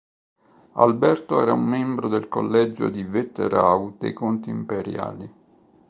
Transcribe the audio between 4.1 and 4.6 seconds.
Conti